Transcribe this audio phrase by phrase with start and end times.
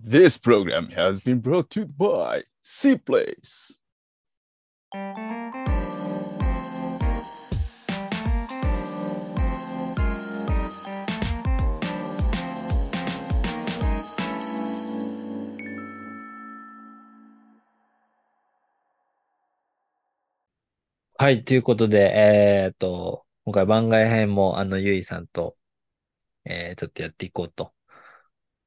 [0.00, 3.82] This program has been brought to you by C Place.
[21.20, 25.56] はい、ということで、えっと、今回番外編もあの、ゆいさんと、
[26.44, 27.72] えー、ちょっとやっていこうと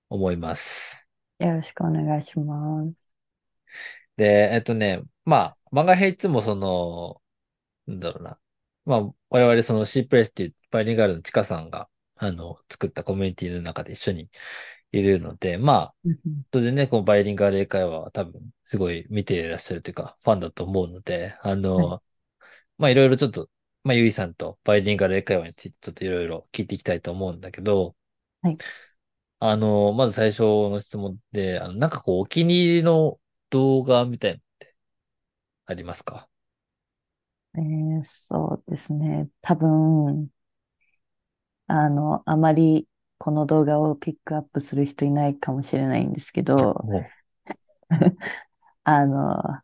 [0.10, 1.01] 思います。
[1.42, 3.12] よろしくお願いします。
[4.18, 7.22] で、えっとね、まあ、番外編いつもその、
[7.88, 8.40] なんだろうな。
[8.86, 14.30] まあ、我々その C プレスっていうバイリンガルのチカさんが、あの、作ったコミュニティの中で一緒に
[14.92, 22.04] いるので、まあ、うん当然ね、このバイリンガル英会話は多分すごい見ていらっしゃるというか、ファンだと思うので、あの、
[22.78, 23.50] まあいろいろちょっと、
[23.84, 27.96] まあゆいさんとバイリンガル英会話についてちょっといろいろ聞いていきたいと思うんだけど、
[28.42, 28.62] はい。
[29.42, 33.20] あの、まず最初の質問で、あの、なんかこうお気に入りの
[33.50, 34.76] 動画みたいなのって
[35.68, 36.30] ありますか？
[37.56, 39.30] えーそうですね。
[39.42, 40.30] 多分、
[41.68, 47.12] あの、あまりこの動画をピックアップする人いないかもしれないんですけど、も
[48.84, 49.62] あの、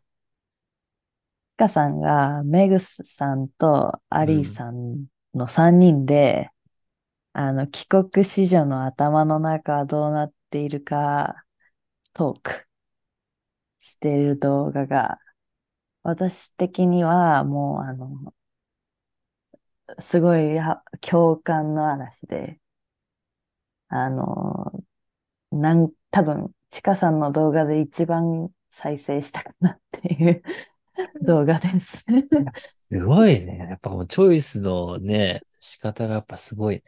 [1.52, 6.50] チカさんがメグスさんとアリーさんの3人で、
[7.32, 11.44] あの、帰国子女の頭の中はどうなっているか
[12.14, 12.68] トーク
[13.78, 15.18] している動画が、
[16.04, 18.34] 私的にはもうあの、
[20.00, 22.58] すごいは共感の嵐で、
[23.88, 24.84] あの、
[25.52, 30.42] なん、多分、ちかさんの動画で一番再生したかなっていう
[31.22, 32.04] 動画です。
[32.90, 33.58] すごいね。
[33.70, 36.82] やっぱもうチョイスのね、仕方がやっぱすごいね。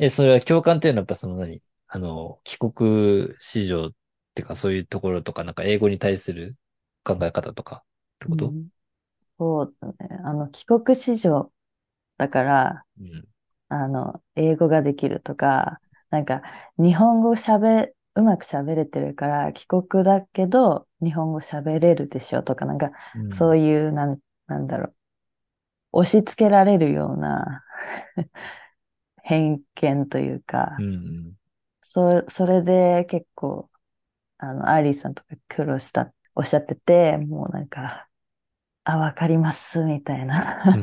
[0.00, 1.62] え、それは共感っていうのはやっぱその何？
[1.88, 3.90] あの、帰国子女っ
[4.34, 6.56] てかそういうところとか、なんか英語に対する
[7.04, 7.84] 考え方とかっ
[8.20, 8.46] てこと？
[8.46, 8.68] うん。
[9.38, 10.20] そうだね。
[10.24, 11.52] あの、帰国子女
[12.18, 13.24] だから、うん。
[13.68, 15.80] あの、英語ができるとか、
[16.10, 16.42] なんか、
[16.78, 23.28] 日本語喋、うまく喋れてるから、帰国だけど、日本語喋れるでしょとか、なんか、うん。
[23.28, 24.96] そういう、なん、なんだろう、
[25.92, 27.64] 押し付けられるような
[29.30, 31.36] 偏見というかう、ん
[31.82, 33.70] そ、それで結構、
[34.38, 38.08] あの、アリーさんとか苦労した、おっしゃってて、もうなんか、
[38.84, 40.82] あ、わかります、みたいなん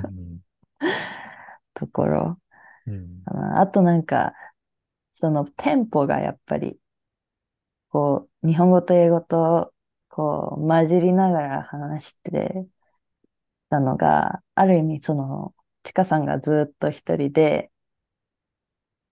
[1.74, 2.40] ところ。
[2.88, 3.26] うん。
[3.26, 4.34] かなあとなんか、
[5.12, 6.80] そのテンポがやっぱり、
[7.90, 9.74] こう、日本語と英語と、
[10.10, 12.68] こう、混じりながら話して
[13.70, 15.54] たのが、ある意味その、
[15.84, 17.72] ちかさんがずっと一人で、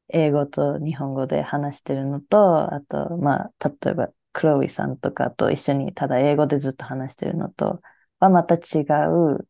[0.09, 7.81] 英語と日本語で話してるのと、あと、まあ、例えば、クロウィさんとかと一緒にただ英語でずっと話してるのと、
[8.19, 9.47] はまた違う、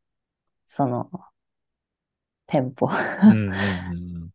[0.67, 1.09] その、
[2.47, 2.87] テンポ。
[2.87, 3.55] うんうんう
[4.25, 4.29] ん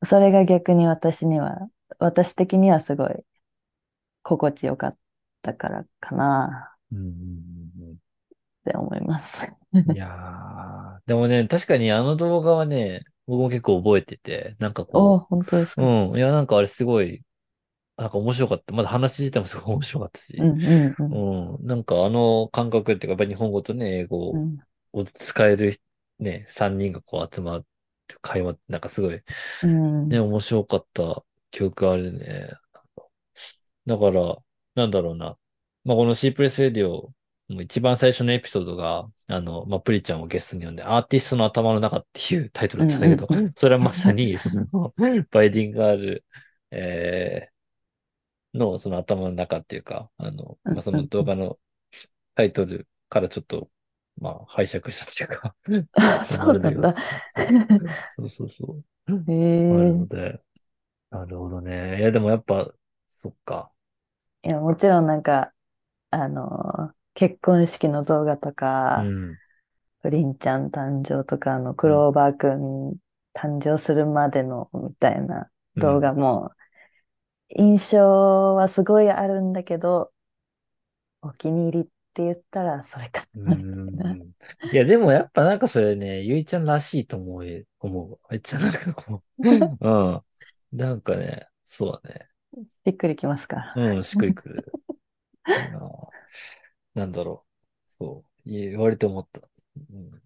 [0.04, 3.24] それが逆に私には、私的にはすごい
[4.22, 4.96] 心地よかっ
[5.42, 7.96] たからかなうんうんうんっ
[8.64, 9.46] て思います。
[9.72, 15.82] うんいやー、でもね、確かにあの動画はね、僕も結構覚えてて、なんかおこ本当ですう、か？
[15.82, 17.22] うん、いや、なんかあれすごい、
[17.96, 18.74] なんか面白かった。
[18.74, 24.58] まだ話自体もすごい面白かったし、うんうんうんうん、なんかあの感覚っていうか、やっぱり日本語とね、英語うん
[24.92, 25.78] を使える
[26.18, 27.64] ね、三人がこう集まっ
[28.06, 29.20] て会話ってなんかすごい
[29.64, 32.48] うんね、面白かった記憶あるね。
[33.86, 34.36] だから、
[34.74, 35.36] なんだろうな。
[35.84, 37.12] まあ、この C プレスレディオ、
[37.48, 44.94] もう一番最初のエピソードが、あの、まあ、プリちゃんをゲストに呼んで、アーティストの頭の中っていうタイトルだったんだけど、うんうんそれはまさに、 その、
[45.30, 46.24] バイディンガール、
[46.70, 51.58] えーの、その頭の中っていうか、あの、まあ、その動画の
[52.34, 53.70] タイトルからちょっと、
[54.18, 55.54] まあ、拝借したっていうか、
[56.20, 56.94] あそうなんだ。
[58.16, 59.32] そうそうそう。
[59.32, 60.40] へえので。
[61.10, 62.00] なるほどね。
[62.00, 62.72] いや、でもやっぱ、
[63.06, 63.70] そっか。
[64.42, 65.52] いや、もちろんなんか、
[66.10, 69.36] あの、結婚式の動画とうか、ん。
[70.02, 72.90] プリンちゃん誕生とか、あの、クローバーくん
[73.34, 76.52] 誕生するまでのみたいな動画も、
[77.48, 80.12] 印象はすごいあるんだけど、
[81.22, 83.24] お気に入りって言ったらそれか。
[84.72, 88.20] いや、でもやっぱなんかそれね、ゆいちゃんらしいと思う、思う。
[88.30, 90.22] めっちゃなんかこう、うん。
[90.72, 92.28] なんかね、そうだね。
[92.86, 93.74] しっくりきますか？
[93.76, 94.72] うん、しっくりくる。
[96.96, 97.46] なんだろ
[97.88, 97.92] う。
[97.92, 98.50] そう。
[98.50, 99.40] 言われて思った。
[99.76, 100.22] うん。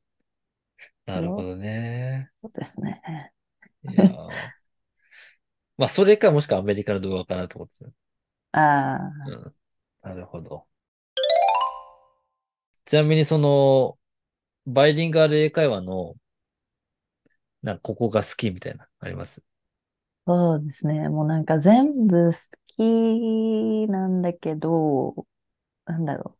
[1.06, 2.30] なるほどね。
[2.42, 3.32] そうですね。
[3.82, 4.52] いやー
[5.76, 7.90] まあ、それかもしくはアメリカの動画かなと思ってた。
[8.52, 8.60] あ
[8.96, 9.54] あ、うん。
[10.02, 10.66] なるほど。
[12.84, 13.98] ちなみにその、
[14.66, 16.16] バイリンガル英会話の、
[17.62, 19.42] なんかここが好きみたいな、あります？
[20.26, 21.08] そうですね。
[21.08, 25.26] もうなんか全部好きなんだけど、
[25.86, 26.36] なんだろ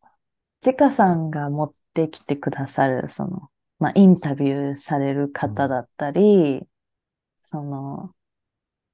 [0.61, 3.49] ちかさんが持ってきてくださる、その、
[3.79, 6.61] まあ、インタビューされる方だったり、
[7.43, 8.13] その、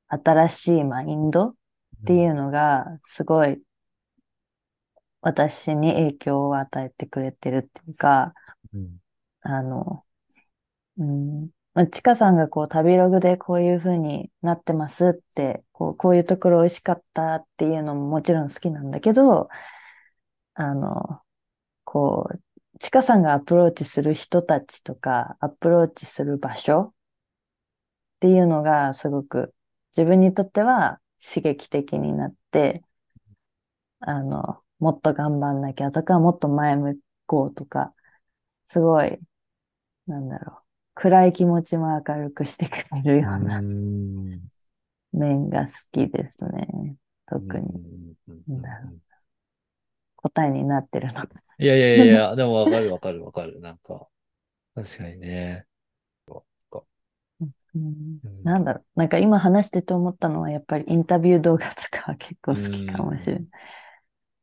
[0.08, 1.56] 新しいマインドっ
[2.06, 3.62] ていうのが、すごい、
[5.22, 8.34] 私に影響を与えてくれてるっていうか、
[8.74, 8.98] うん。
[9.42, 10.06] あの、
[10.98, 19.50] うん、まあちかさんがこう旅ログでこういう風になってますって、こう、こういうところ美味しかったっていうのももちろん好きなんだけど、
[20.56, 21.22] あの、
[21.98, 22.40] こう、
[22.80, 26.94] ちかさんがアプローチする人たちとか、アプローチする場所っ
[28.20, 29.56] ていうのがすごく
[29.98, 32.84] 自分にとっては刺激的になって、
[34.00, 37.96] あの、もっと頑張んなきゃとか、もっと前向こうとか、
[38.66, 39.18] すごい、
[40.06, 40.62] なんだろう、
[40.94, 44.38] 暗い気持ちも明るくしてくれるようなうん。
[45.14, 46.96] 面が好きですね。
[47.26, 47.66] 特に
[50.30, 51.28] 答えになってるのか。
[51.60, 53.60] いやいやいやいや、でもわかるわかるわかる。
[53.60, 54.08] なんか、
[54.76, 55.66] 確かにね。
[57.76, 59.00] うんうんなんだろう。
[59.00, 63.48] なんか今話してて思ったのは、やっぱりインタビュー動画とかは結構好きかもしれない。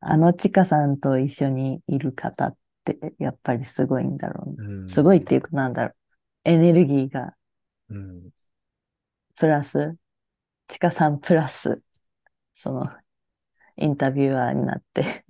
[0.00, 4.56] あのちかさんと一緒にいる方って、やっぱりすごいんだろうね。
[4.58, 5.94] うんすごいっていうかなんだろう。
[6.44, 7.34] エネルギーが
[7.88, 8.31] うん。
[9.36, 9.96] プラス、
[10.69, 11.82] ちかさんプラス、
[12.54, 12.90] その、
[13.76, 15.25] インタビュアーになって、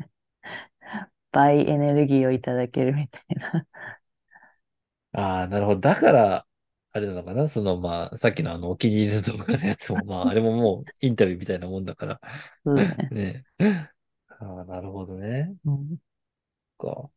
[1.34, 3.66] 倍エネルギーをいただけるみたいな。
[5.12, 5.80] ああ、なるほど。
[5.80, 6.46] だから、
[6.92, 7.48] あれなのかな？
[7.48, 12.20] その、まあ、さっきのあの、お気に入りの動画のやつも、まあ、あれももう、インタビューみたいなもんだから。
[12.64, 13.10] そうだね。
[13.10, 13.44] ね。
[14.28, 15.54] ああ、なるほどね。
[15.64, 15.96] うん
[16.78, 17.10] か。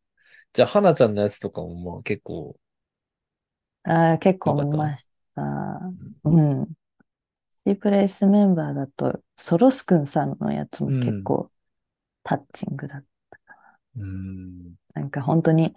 [0.52, 2.58] じゃあ、花ちゃんのやつとかも、まあ、結構、
[3.84, 5.42] あー結構見ました。
[6.24, 6.66] うん。
[7.66, 11.50] シープレイスメンバーだと、ソロスくんさんのやつも結構
[12.24, 13.04] タッチングだっ。
[15.08, 15.74] なんか本当に、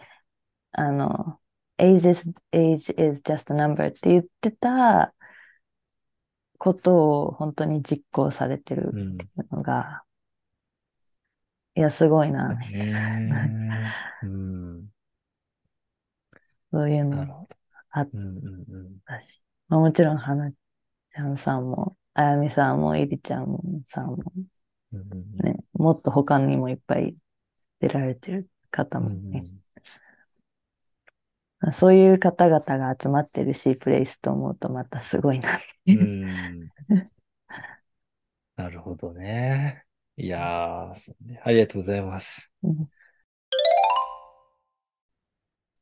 [0.74, 1.40] あの、
[1.78, 5.14] age is, age is just a number って言ってた
[6.58, 9.18] ことを本当に実行されてるうん。
[9.52, 10.04] のが、
[11.76, 12.92] いや、すごいな、みたいね
[14.24, 14.90] うん。
[14.90, 14.92] な、
[16.72, 17.48] そういうの。
[17.92, 19.00] あっうんうんうん。
[19.06, 19.42] たし。
[19.70, 24.18] まあ、もちろん、花ちゃんさんも、あやみさんも、いりちゃんさんも、
[24.94, 27.16] うんうんね、もっと他にもいっぱい
[27.82, 29.44] 出られてる方うんもね、
[31.74, 35.60] そういう方々が集まってるシープレイスと思うとまたすごいな。
[35.86, 36.70] うんうん。
[38.56, 39.86] なるほどね。
[40.18, 42.52] いやありがとうございます。
[42.64, 42.92] うん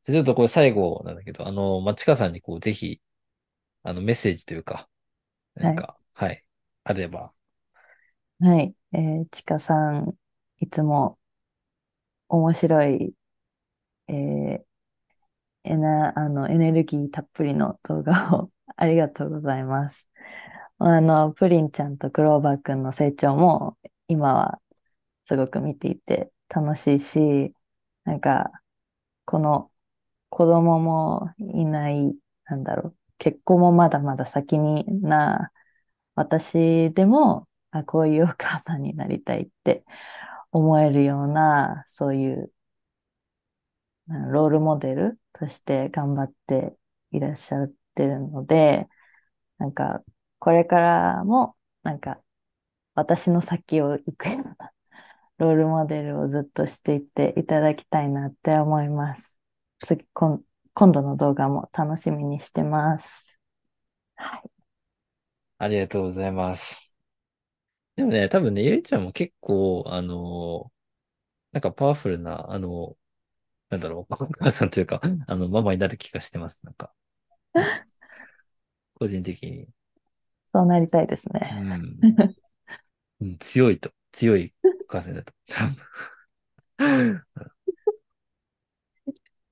[0.04, 3.02] じゃあちょっとこれ最後なんだけど、あの、まちかさんにこう、ぜひ、
[3.84, 4.90] あの、メッセージというか、
[5.56, 6.46] なんか、はい、
[6.86, 7.34] あれば。
[8.40, 8.76] はい。
[8.94, 10.18] えー、ちかさん、
[10.60, 11.19] いつも
[12.30, 13.14] 面白い、
[14.10, 14.66] えー
[15.64, 20.10] エナ、あの、エネルギーたっぷりの動画を ありがとうございます。
[20.80, 23.78] あの、プリンちゃんとクローバーくんの成長も
[24.08, 24.62] 今は
[25.26, 27.54] すごく見ていて楽しいし、
[28.06, 28.52] なんか、
[29.26, 29.71] この
[30.30, 35.52] 子供もいない、なんだろう、結婚もまだまだ先にな、
[36.16, 39.86] 私でも、あ、こういうお母さんになりたいって
[40.52, 42.52] 思えるような、そういう
[44.32, 46.76] ロールモデルとして頑張って
[47.12, 48.88] いらっしゃってるので、
[49.60, 50.04] なんか、
[50.40, 52.22] これからも、なんか、
[52.96, 54.74] 私の先を行くような
[55.40, 59.40] ロールモデルをずっとしていっていただきたいなって思います。
[59.80, 63.40] 次、今今度の動画も楽しみにしてます。
[64.16, 64.52] はい。
[65.58, 66.89] ありがとうございます。
[68.00, 70.72] でもね、多分ね、ゆいちゃんも結構、あの、
[71.52, 72.96] なんかパワフルな、あの、
[73.70, 76.64] なんだろう、お母さんというか、あの、ママになる気がしてます。
[76.66, 76.94] なんか。
[78.94, 79.68] 個人的に。
[80.54, 81.56] そうなりたいですうね。
[81.56, 82.00] ん。
[83.22, 84.54] うん強いと、強い
[84.88, 85.34] お母さんだと。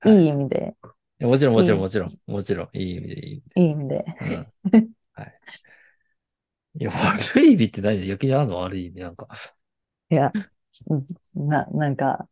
[0.00, 0.76] はいいい意味で、
[1.20, 3.42] もちろん、もちろん、もちろん、もちろん、いい意味でいい。
[3.56, 4.04] いい意味で。
[4.20, 4.52] うん。
[5.14, 5.40] はい。
[6.80, 8.00] いや、悪い意味って何？
[8.00, 8.18] だよ。
[8.18, 9.00] 気にあるの悪い意味？
[9.00, 9.28] なんか。
[10.10, 10.32] いや、
[10.88, 11.06] うん
[11.48, 12.28] な、なんか、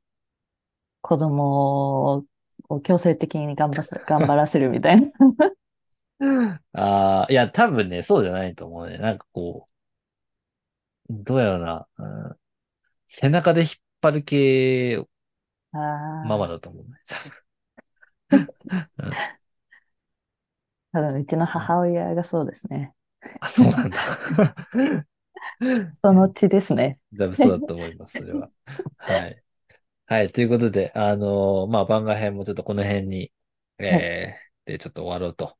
[1.00, 2.24] 子供
[2.68, 5.00] を強制的に頑張せ、 頑張らせるみたい
[6.18, 6.60] な。
[6.72, 8.98] ああ、いや、多分ね、そうじゃないと思うね。
[8.98, 9.72] なんかこう、
[11.10, 11.86] どうやろうな。
[11.98, 12.36] うん、
[13.06, 15.04] 背中で引っ張る系。
[15.72, 16.90] ママだと思うね。
[20.92, 22.94] 多分うちの母親がそうですね。
[23.40, 23.98] あ、そうなんだ。
[26.02, 26.98] その血ですね。
[27.18, 28.50] 多分そうだと思います、それは。
[28.98, 29.42] はい。
[30.06, 30.30] はい。
[30.30, 33.32] ということで、あのーまあ、番外編もちょっとこの辺に、
[33.78, 35.56] えー、で、ちょっと終わろうと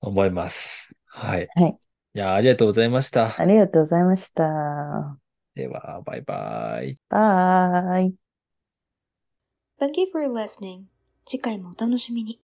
[0.00, 0.94] 思います。
[1.06, 1.48] はい。
[1.54, 1.78] はい。
[2.14, 3.44] いや、ありがとうございましたあ。
[3.44, 5.18] りがとうございました。
[5.54, 6.98] では、バイバイ。
[7.08, 8.14] バイ。
[9.78, 10.84] Thank you for listening.
[11.24, 12.40] 次回もお楽しみに。